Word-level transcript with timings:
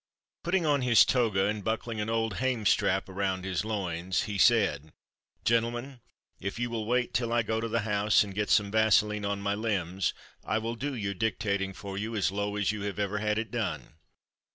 Putting 0.41 0.65
on 0.65 0.81
his 0.81 1.05
toga 1.05 1.45
and 1.45 1.63
buckling 1.63 2.01
an 2.01 2.09
old 2.09 2.37
hame 2.37 2.65
strap 2.65 3.07
around 3.07 3.45
his 3.45 3.63
loins 3.63 4.23
he 4.23 4.39
said: 4.39 4.93
"Gentlemen, 5.45 5.99
if 6.39 6.57
you 6.57 6.71
will 6.71 6.87
wait 6.87 7.13
till 7.13 7.31
I 7.31 7.43
go 7.43 7.61
to 7.61 7.67
the 7.67 7.81
house 7.81 8.23
and 8.23 8.33
get 8.33 8.49
some 8.49 8.71
vaseline 8.71 9.25
on 9.25 9.41
my 9.41 9.53
limbs 9.53 10.15
I 10.43 10.57
will 10.57 10.73
do 10.73 10.95
your 10.95 11.13
dictating 11.13 11.71
for 11.71 11.99
you 11.99 12.15
as 12.15 12.31
low 12.31 12.55
as 12.55 12.71
you 12.71 12.81
have 12.81 12.97
ever 12.97 13.19
had 13.19 13.37
it 13.37 13.51
done." 13.51 13.93